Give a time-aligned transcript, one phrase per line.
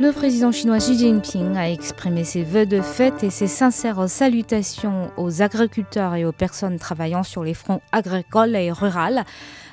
[0.00, 5.10] Le président chinois Xi Jinping a exprimé ses vœux de fête et ses sincères salutations
[5.18, 9.20] aux agriculteurs et aux personnes travaillant sur les fronts agricoles et ruraux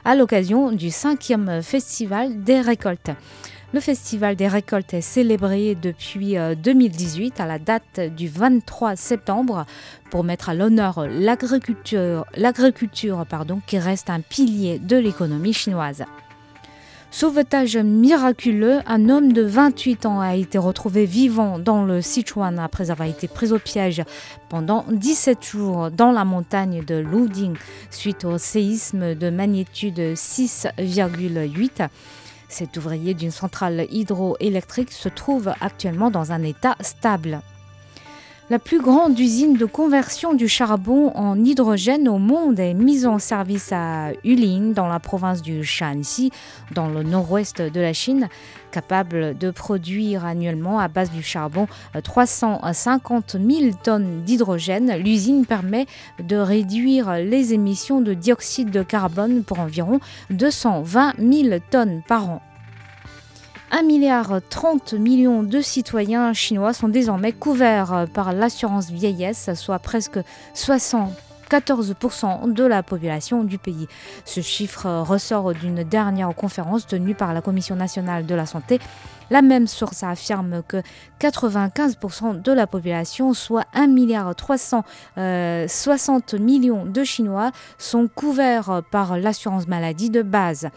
[0.04, 3.12] à l'occasion du cinquième festival des récoltes.
[3.74, 9.66] Le festival des récoltes est célébré depuis 2018 euh, à la date du 23 septembre
[10.12, 12.26] pour mettre à l'honneur l'agriculture,
[13.66, 16.04] qui reste un pilier de l'économie chinoise.
[17.10, 22.92] Sauvetage miraculeux, un homme de 28 ans a été retrouvé vivant dans le Sichuan après
[22.92, 24.04] avoir été pris au piège
[24.50, 27.56] pendant 17 jours dans la montagne de Luding
[27.90, 31.88] suite au séisme de magnitude 6,8.
[32.50, 37.42] Cet ouvrier d'une centrale hydroélectrique se trouve actuellement dans un état stable.
[38.50, 43.20] La plus grande usine de conversion du charbon en hydrogène au monde est mise en
[43.20, 46.32] service à Yulin, dans la province du Shanxi,
[46.74, 48.30] dans le nord-ouest de la Chine.
[48.72, 51.68] Capable de produire annuellement à base du charbon
[52.02, 55.86] 350 000 tonnes d'hydrogène, l'usine permet
[56.24, 62.42] de réduire les émissions de dioxyde de carbone pour environ 220 000 tonnes par an.
[63.72, 70.20] 1 milliard 30 millions de citoyens chinois sont désormais couverts par l'assurance vieillesse, soit presque
[70.56, 73.88] 74% de la population du pays.
[74.24, 78.80] Ce chiffre ressort d'une dernière conférence tenue par la Commission nationale de la santé
[79.30, 80.82] la même source affirme que
[81.20, 89.68] 95% de la population, soit 1 milliard 360 millions de Chinois, sont couverts par l'assurance
[89.68, 90.70] maladie de base.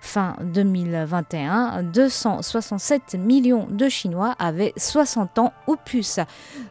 [0.00, 6.20] Fin 2021, 267 millions de Chinois avaient 60 ans ou plus,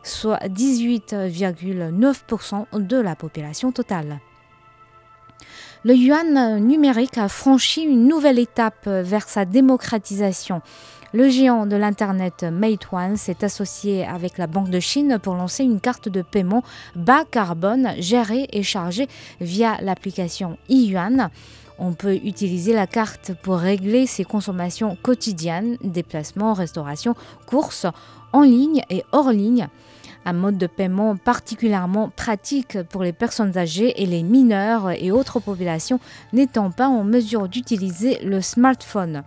[0.04, 4.20] soit 18,9% de la population totale.
[5.88, 10.62] Le yuan numérique a franchi une nouvelle étape vers sa démocratisation.
[11.14, 15.80] Le géant de l'Internet Meituan s'est associé avec la Banque de Chine pour lancer une
[15.80, 16.62] carte de paiement
[16.98, 19.08] bas carbone gérée et chargée
[19.40, 21.30] via l'application Yuan.
[21.80, 27.16] On peut utiliser la carte pour régler ses consommations quotidiennes, déplacements, restauration,
[27.46, 27.86] courses,
[28.34, 29.70] en ligne et hors ligne.
[30.28, 35.40] Un mode de paiement particulièrement pratique pour les personnes âgées et les mineurs et autres
[35.40, 36.02] populations
[36.34, 39.24] n'étant pas en mesure d'utiliser le smartphone.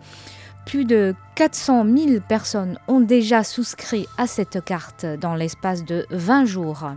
[0.66, 6.44] Plus de 400 000 personnes ont déjà souscrit à cette carte dans l'espace de 20
[6.44, 6.90] jours.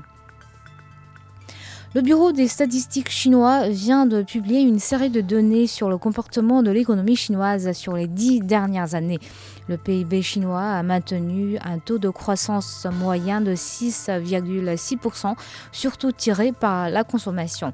[1.96, 6.64] Le Bureau des statistiques chinois vient de publier une série de données sur le comportement
[6.64, 9.20] de l'économie chinoise sur les dix dernières années.
[9.68, 15.36] Le PIB chinois a maintenu un taux de croissance moyen de 6,6%,
[15.72, 17.74] surtout tiré par la consommation.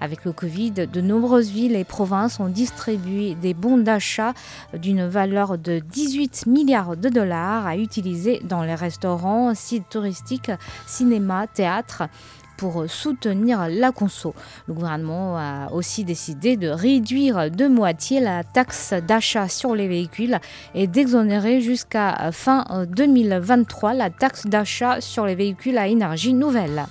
[0.00, 4.34] Avec le Covid, de nombreuses villes et provinces ont distribué des bons d'achat
[4.74, 10.50] d'une valeur de 18 milliards de dollars à utiliser dans les restaurants, sites touristiques,
[10.88, 12.02] cinémas, théâtres
[12.60, 14.34] pour soutenir la conso.
[14.68, 20.38] Le gouvernement a aussi décidé de réduire de moitié la taxe d'achat sur les véhicules
[20.74, 26.84] et d'exonérer jusqu'à fin 2023 la taxe d'achat sur les véhicules à énergie nouvelle.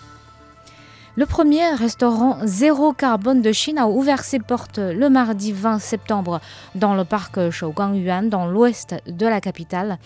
[1.20, 6.40] Le premier restaurant zéro carbone de Chine a ouvert ses portes le mardi 20 septembre
[6.76, 10.00] dans le parc Shougangyuan, dans l'ouest de la capitale.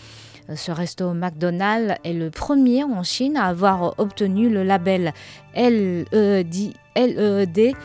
[0.55, 5.13] Ce resto McDonald's est le premier en Chine à avoir obtenu le label
[5.55, 7.75] LED, LED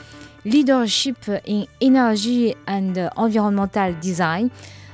[0.47, 4.49] Leadership in Energy and Environmental Design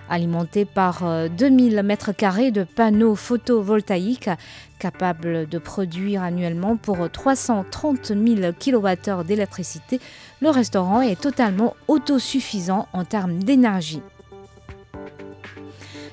[0.08, 4.30] alimenté par 2000 m2 de panneaux photovoltaïques
[4.78, 10.00] capables de produire annuellement pour 330 000 kWh d'électricité,
[10.42, 14.02] le restaurant est totalement autosuffisant en termes d'énergie.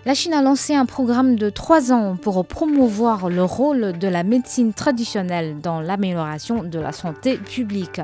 [0.03, 4.23] La Chine a lancé un programme de trois ans pour promouvoir le rôle de la
[4.23, 8.01] médecine traditionnelle dans l'amélioration de la santé publique.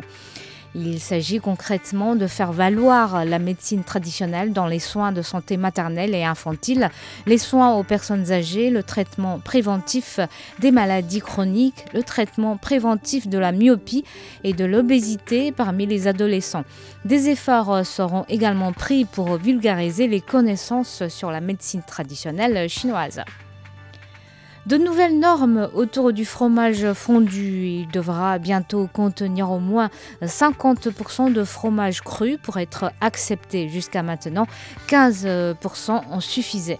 [0.79, 6.13] Il s'agit concrètement de faire valoir la médecine traditionnelle dans les soins de santé maternelle
[6.13, 6.91] et infantile,
[7.25, 10.19] les soins aux personnes âgées, le traitement préventif
[10.59, 14.03] des maladies chroniques, le traitement préventif de la myopie
[14.44, 16.65] et de l'obésité parmi les adolescents.
[17.06, 23.24] Des efforts seront également pris pour vulgariser les connaissances sur la médecine traditionnelle chinoise.
[24.67, 27.67] De nouvelles normes autour du fromage fondu.
[27.67, 29.89] Il devra bientôt contenir au moins
[30.21, 33.69] 50% de fromage cru pour être accepté.
[33.69, 34.45] Jusqu'à maintenant,
[34.89, 36.79] 15% en suffisait.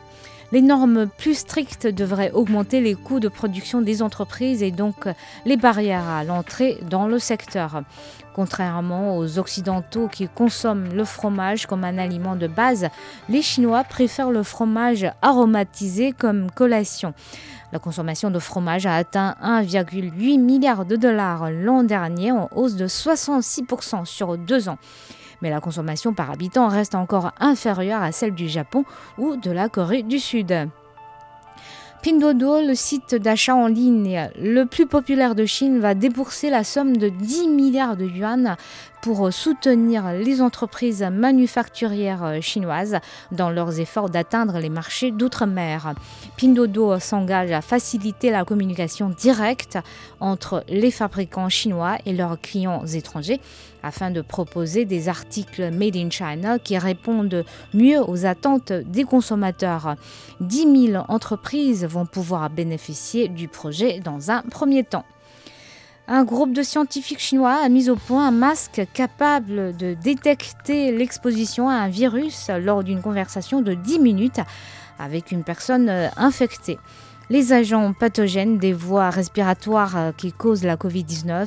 [0.54, 5.08] Les normes plus strictes devraient augmenter les coûts de production des entreprises et donc
[5.46, 7.82] les barrières à l'entrée dans le secteur.
[8.34, 12.88] Contrairement aux Occidentaux qui consomment le fromage comme un aliment de base,
[13.28, 17.14] les Chinois préfèrent le fromage aromatisé comme collation.
[17.74, 22.88] La consommation de fromage a atteint 1,8 milliard de dollars l'an dernier, en hausse de
[22.88, 24.78] 66% sur deux ans
[25.42, 28.86] mais la consommation par habitant reste encore inférieure à celle du Japon
[29.18, 30.70] ou de la Corée du Sud.
[32.04, 36.96] Pindodo, le site d'achat en ligne le plus populaire de Chine, va débourser la somme
[36.96, 38.56] de 10 milliards de yuan
[39.02, 42.98] pour soutenir les entreprises manufacturières chinoises
[43.32, 45.94] dans leurs efforts d'atteindre les marchés d'outre-mer.
[46.38, 49.78] Pindodo s'engage à faciliter la communication directe
[50.20, 53.40] entre les fabricants chinois et leurs clients étrangers
[53.84, 59.96] afin de proposer des articles made in China qui répondent mieux aux attentes des consommateurs.
[60.42, 65.06] 10 000 entreprises vont pouvoir bénéficier du projet dans un premier temps.
[66.10, 71.68] Un groupe de scientifiques chinois a mis au point un masque capable de détecter l'exposition
[71.68, 74.40] à un virus lors d'une conversation de 10 minutes
[75.00, 76.80] avec une personne infectée.
[77.30, 81.46] Les agents pathogènes des voies respiratoires qui causent la Covid-19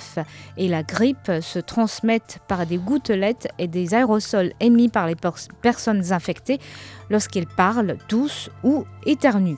[0.59, 5.17] et la grippe se transmettent par des gouttelettes et des aérosols émis par les
[5.63, 6.59] personnes infectées
[7.09, 9.57] lorsqu'ils parlent, toussent ou éternuent.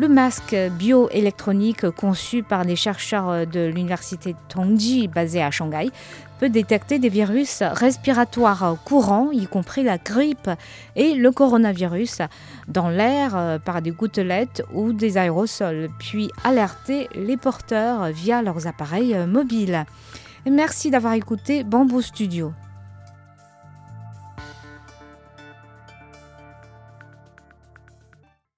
[0.00, 5.90] Le masque bioélectronique conçu par des chercheurs de l'université Tongji basée à Shanghai
[6.38, 10.50] peut détecter des virus respiratoires courants, y compris la grippe
[10.94, 12.18] et le coronavirus,
[12.68, 19.16] dans l'air par des gouttelettes ou des aérosols, puis alerter les porteurs via leurs appareils
[19.26, 19.84] mobiles.
[20.48, 22.52] Merci d'avoir écouté Bamboo Studio.